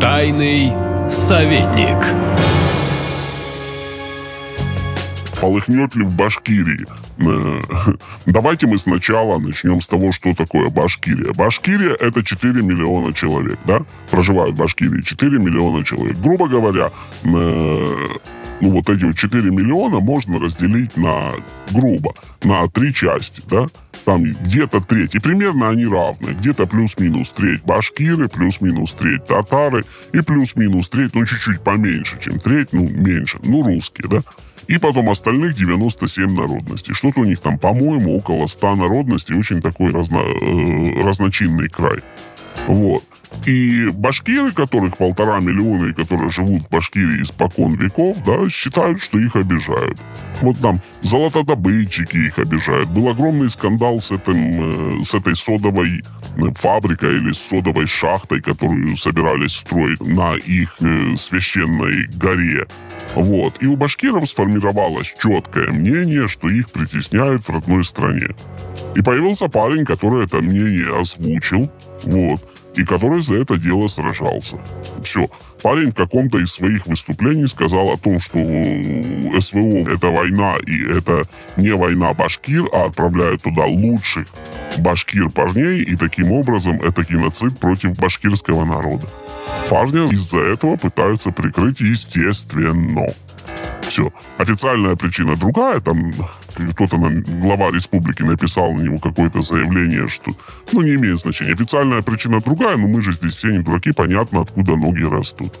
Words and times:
Тайный 0.00 0.72
советник. 1.08 1.96
Полыхнет 5.40 5.94
ли 5.96 6.04
в 6.04 6.10
Башкирии? 6.10 6.86
Э, 7.18 7.92
давайте 8.26 8.66
мы 8.66 8.78
сначала 8.78 9.38
начнем 9.38 9.80
с 9.80 9.88
того, 9.88 10.12
что 10.12 10.34
такое 10.34 10.68
Башкирия. 10.68 11.32
Башкирия– 11.32 11.94
это 12.00 12.22
4 12.22 12.62
миллиона 12.62 13.14
человек, 13.14 13.58
да? 13.66 13.80
Проживают 14.10 14.54
в 14.54 14.58
Башкирии 14.58 15.02
4 15.02 15.38
миллиона 15.38 15.82
человек. 15.84 16.18
Грубо 16.18 16.46
говоря, 16.46 16.90
э, 17.24 17.28
ну 18.60 18.70
вот 18.70 18.90
эти 18.90 19.04
вот 19.04 19.16
4 19.16 19.50
миллиона 19.50 20.00
можно 20.00 20.38
разделить 20.38 20.96
на, 20.96 21.32
грубо, 21.70 22.12
на 22.42 22.68
три 22.68 22.92
части, 22.92 23.42
да? 23.48 23.68
Там 24.06 24.22
где-то 24.22 24.80
треть, 24.80 25.16
и 25.16 25.18
примерно 25.18 25.68
они 25.68 25.84
равны. 25.84 26.30
Где-то 26.30 26.68
плюс-минус 26.68 27.30
треть 27.30 27.64
башкиры, 27.64 28.28
плюс-минус 28.28 28.94
треть 28.94 29.26
татары, 29.26 29.84
и 30.12 30.20
плюс-минус 30.20 30.88
треть, 30.88 31.12
ну 31.16 31.26
чуть-чуть 31.26 31.60
поменьше, 31.60 32.16
чем 32.20 32.38
треть, 32.38 32.72
ну 32.72 32.88
меньше, 32.88 33.38
ну 33.42 33.64
русские, 33.64 34.08
да? 34.08 34.22
И 34.68 34.78
потом 34.78 35.10
остальных 35.10 35.56
97 35.56 36.36
народностей. 36.36 36.94
Что-то 36.94 37.22
у 37.22 37.24
них 37.24 37.40
там, 37.40 37.58
по-моему, 37.58 38.16
около 38.16 38.46
100 38.46 38.76
народностей. 38.76 39.34
Очень 39.34 39.60
такой 39.60 39.90
разно, 39.90 40.18
э, 40.18 41.02
разночинный 41.02 41.68
край. 41.68 42.00
Вот. 42.68 43.02
И 43.44 43.88
башкиры, 43.90 44.52
которых 44.52 44.96
полтора 44.96 45.40
миллиона, 45.40 45.86
и 45.86 45.92
которые 45.92 46.30
живут 46.30 46.62
в 46.62 46.68
Башкирии 46.68 47.22
испокон 47.22 47.74
веков, 47.74 48.22
да, 48.24 48.48
считают, 48.48 49.00
что 49.00 49.18
их 49.18 49.36
обижают. 49.36 49.98
Вот 50.42 50.58
там 50.60 50.80
золотодобытчики 51.02 52.16
их 52.16 52.38
обижают. 52.38 52.88
Был 52.90 53.08
огромный 53.08 53.48
скандал 53.48 54.00
с, 54.00 54.10
этим, 54.10 55.00
э, 55.00 55.04
с 55.04 55.14
этой 55.14 55.36
содовой 55.36 56.02
э, 56.36 56.52
фабрикой 56.54 57.16
или 57.16 57.32
содовой 57.32 57.86
шахтой, 57.86 58.42
которую 58.42 58.96
собирались 58.96 59.56
строить 59.56 60.00
на 60.00 60.34
их 60.34 60.76
э, 60.80 61.16
священной 61.16 62.06
горе. 62.08 62.66
Вот. 63.14 63.62
И 63.62 63.66
у 63.66 63.76
башкиров 63.76 64.28
сформировалось 64.28 65.14
четкое 65.20 65.70
мнение, 65.72 66.28
что 66.28 66.48
их 66.48 66.70
притесняют 66.70 67.42
в 67.44 67.50
родной 67.50 67.84
стране. 67.84 68.28
И 68.94 69.02
появился 69.02 69.48
парень, 69.48 69.84
который 69.84 70.24
это 70.24 70.38
мнение 70.38 71.00
озвучил. 71.00 71.70
Вот 72.02 72.42
и 72.76 72.84
который 72.84 73.22
за 73.22 73.34
это 73.34 73.56
дело 73.56 73.88
сражался. 73.88 74.56
Все. 75.02 75.28
Парень 75.62 75.90
в 75.90 75.94
каком-то 75.94 76.38
из 76.38 76.52
своих 76.52 76.86
выступлений 76.86 77.48
сказал 77.48 77.90
о 77.90 77.96
том, 77.96 78.20
что 78.20 78.38
СВО— 79.40 79.90
это 79.94 80.08
война, 80.08 80.56
и 80.66 80.98
это 80.98 81.26
не 81.56 81.70
война 81.74 82.12
башкир, 82.14 82.66
а 82.72 82.84
отправляют 82.84 83.42
туда 83.42 83.64
лучших 83.64 84.28
башкир 84.78 85.30
парней, 85.30 85.82
и 85.82 85.96
таким 85.96 86.30
образом 86.32 86.80
это 86.82 87.02
геноцид 87.02 87.58
против 87.58 87.96
башкирского 87.98 88.64
народа. 88.64 89.08
Парня 89.70 90.04
из-за 90.04 90.38
этого 90.38 90.76
пытаются 90.76 91.30
прикрыть 91.30 91.80
естественно. 91.80 93.14
Все. 93.88 94.12
Официальная 94.38 94.96
причина 94.96 95.36
другая, 95.36 95.80
там 95.80 96.12
кто-то, 96.56 96.96
глава 96.96 97.70
республики 97.70 98.22
написал 98.22 98.72
на 98.72 98.82
него 98.82 98.98
какое-то 98.98 99.42
заявление, 99.42 100.08
что, 100.08 100.32
ну, 100.72 100.82
не 100.82 100.94
имеет 100.94 101.20
значения. 101.20 101.52
Официальная 101.52 102.02
причина 102.02 102.40
другая, 102.40 102.76
но 102.76 102.88
мы 102.88 103.02
же 103.02 103.12
здесь 103.12 103.36
все 103.36 103.48
не 103.48 103.58
дураки, 103.58 103.92
понятно, 103.92 104.42
откуда 104.42 104.76
ноги 104.76 105.04
растут. 105.04 105.54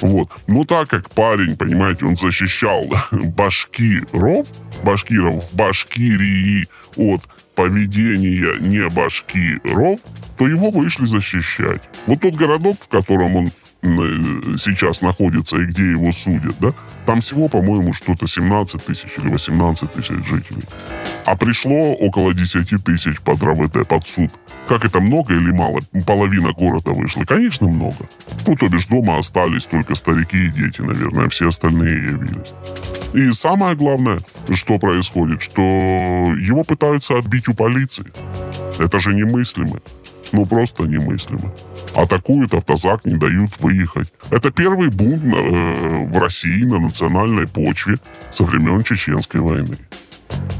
Вот. 0.00 0.30
Но 0.46 0.64
так 0.64 0.88
как 0.88 1.10
парень, 1.10 1.56
понимаете, 1.56 2.06
он 2.06 2.16
защищал 2.16 2.86
башкиров, 3.12 4.48
башкиров 4.82 5.44
в 5.50 5.56
Башкирии 5.56 6.68
от 6.96 7.22
поведения 7.54 8.58
не 8.60 8.88
башкиров, 8.90 10.00
то 10.36 10.46
его 10.46 10.70
вышли 10.70 11.06
защищать. 11.06 11.88
Вот 12.06 12.20
тот 12.20 12.34
городок, 12.34 12.76
в 12.80 12.88
котором 12.88 13.36
он 13.36 13.52
сейчас 13.82 15.02
находится 15.02 15.56
и 15.58 15.66
где 15.66 15.90
его 15.90 16.12
судят, 16.12 16.56
да, 16.60 16.74
там 17.06 17.20
всего, 17.20 17.48
по-моему, 17.48 17.92
что-то 17.92 18.26
17 18.26 18.84
тысяч 18.84 19.08
или 19.18 19.28
18 19.28 19.92
тысяч 19.92 20.26
жителей. 20.26 20.64
А 21.24 21.36
пришло 21.36 21.94
около 21.94 22.34
10 22.34 22.84
тысяч 22.84 23.20
под 23.20 23.42
РВТ, 23.42 23.86
под 23.86 24.06
суд. 24.06 24.30
Как 24.68 24.84
это, 24.84 25.00
много 25.00 25.34
или 25.34 25.52
мало? 25.52 25.80
Половина 26.06 26.52
города 26.52 26.90
вышла. 26.90 27.24
Конечно, 27.24 27.68
много. 27.68 28.08
Ну, 28.46 28.56
то 28.56 28.68
бишь, 28.68 28.86
дома 28.86 29.18
остались 29.18 29.66
только 29.66 29.94
старики 29.94 30.46
и 30.46 30.50
дети, 30.50 30.80
наверное, 30.80 31.28
все 31.28 31.48
остальные 31.48 31.94
явились. 31.94 32.52
И 33.14 33.32
самое 33.32 33.76
главное, 33.76 34.20
что 34.52 34.78
происходит, 34.78 35.42
что 35.42 35.60
его 35.60 36.64
пытаются 36.64 37.16
отбить 37.16 37.48
у 37.48 37.54
полиции. 37.54 38.06
Это 38.78 38.98
же 38.98 39.14
немыслимо. 39.14 39.78
Ну, 40.32 40.46
просто 40.46 40.84
немыслимо 40.84 41.52
атакуют 41.96 42.54
автозак, 42.54 43.04
не 43.06 43.16
дают 43.16 43.58
выехать. 43.60 44.12
Это 44.30 44.50
первый 44.50 44.90
бунт 44.90 45.24
э, 45.24 46.06
в 46.06 46.18
России 46.18 46.64
на 46.64 46.78
национальной 46.78 47.48
почве 47.48 47.96
со 48.30 48.44
времен 48.44 48.82
Чеченской 48.82 49.40
войны. 49.40 49.78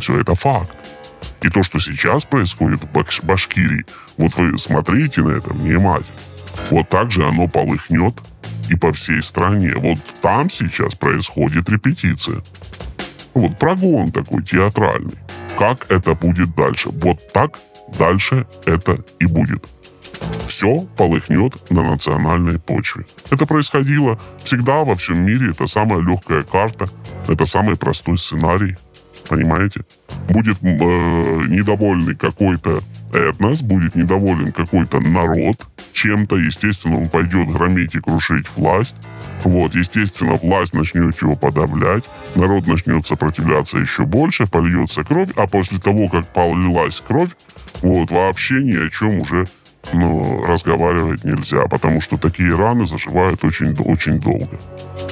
Все 0.00 0.18
это 0.20 0.34
факт. 0.34 0.76
И 1.42 1.48
то, 1.48 1.62
что 1.62 1.78
сейчас 1.78 2.24
происходит 2.24 2.84
в 2.84 2.90
Баш 2.90 3.22
Башкирии, 3.22 3.84
вот 4.16 4.34
вы 4.36 4.58
смотрите 4.58 5.22
на 5.22 5.30
это 5.30 5.50
внимательно. 5.52 6.18
Вот 6.70 6.88
так 6.88 7.10
же 7.10 7.24
оно 7.24 7.48
полыхнет 7.48 8.14
и 8.70 8.76
по 8.76 8.92
всей 8.92 9.22
стране. 9.22 9.74
Вот 9.76 9.98
там 10.22 10.48
сейчас 10.48 10.94
происходит 10.94 11.68
репетиция. 11.68 12.42
Вот 13.34 13.58
прогон 13.58 14.10
такой 14.10 14.42
театральный. 14.42 15.18
Как 15.58 15.90
это 15.90 16.14
будет 16.14 16.54
дальше? 16.54 16.88
Вот 16.92 17.32
так 17.32 17.58
дальше 17.98 18.46
это 18.64 18.98
и 19.20 19.26
будет 19.26 19.64
все 20.46 20.82
полыхнет 20.96 21.70
на 21.70 21.82
национальной 21.82 22.58
почве. 22.58 23.04
Это 23.30 23.46
происходило 23.46 24.18
всегда 24.42 24.84
во 24.84 24.94
всем 24.94 25.18
мире. 25.18 25.50
Это 25.50 25.66
самая 25.66 26.00
легкая 26.00 26.42
карта. 26.42 26.88
Это 27.28 27.46
самый 27.46 27.76
простой 27.76 28.18
сценарий. 28.18 28.76
Понимаете? 29.28 29.80
Будет 30.28 30.56
э, 30.62 30.66
недовольный 30.66 32.14
какой-то 32.14 32.82
этнос, 33.12 33.62
будет 33.62 33.94
недоволен 33.94 34.52
какой-то 34.52 35.00
народ 35.00 35.66
чем-то, 35.96 36.36
естественно, 36.36 36.98
он 36.98 37.08
пойдет 37.08 37.48
громить 37.48 37.94
и 37.94 38.00
крушить 38.00 38.46
власть. 38.54 38.96
Вот, 39.42 39.74
естественно, 39.74 40.34
власть 40.34 40.74
начнет 40.74 41.20
его 41.22 41.36
подавлять, 41.36 42.04
народ 42.34 42.66
начнет 42.66 43.06
сопротивляться 43.06 43.78
еще 43.78 44.04
больше, 44.04 44.46
польется 44.46 45.04
кровь, 45.04 45.30
а 45.36 45.46
после 45.46 45.78
того, 45.78 46.08
как 46.08 46.32
полилась 46.32 47.02
кровь, 47.06 47.30
вот, 47.82 48.10
вообще 48.10 48.62
ни 48.62 48.76
о 48.76 48.90
чем 48.90 49.20
уже 49.20 49.48
но 49.92 50.44
разговаривать 50.44 51.24
нельзя, 51.24 51.66
потому 51.68 52.00
что 52.00 52.16
такие 52.16 52.54
раны 52.54 52.86
заживают 52.86 53.44
очень, 53.44 53.72
очень 53.78 54.20
долго. 54.20 54.60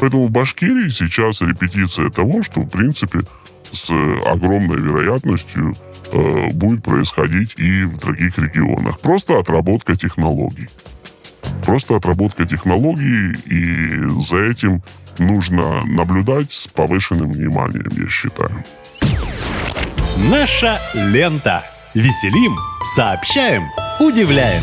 Поэтому 0.00 0.26
в 0.26 0.30
Башкирии 0.30 0.88
сейчас 0.88 1.42
репетиция 1.42 2.10
того, 2.10 2.42
что, 2.42 2.60
в 2.60 2.68
принципе, 2.68 3.20
с 3.74 3.90
огромной 4.26 4.80
вероятностью 4.80 5.76
э, 6.12 6.50
будет 6.52 6.82
происходить 6.82 7.54
и 7.58 7.82
в 7.82 7.98
других 7.98 8.38
регионах. 8.38 9.00
Просто 9.00 9.38
отработка 9.38 9.96
технологий. 9.96 10.68
Просто 11.64 11.96
отработка 11.96 12.46
технологий, 12.46 13.36
и 13.46 14.20
за 14.20 14.36
этим 14.42 14.82
нужно 15.18 15.84
наблюдать 15.84 16.52
с 16.52 16.68
повышенным 16.68 17.32
вниманием, 17.32 17.90
я 17.96 18.08
считаю. 18.08 18.64
Наша 20.30 20.78
лента. 20.94 21.62
Веселим, 21.94 22.56
сообщаем, 22.96 23.68
удивляем. 24.00 24.62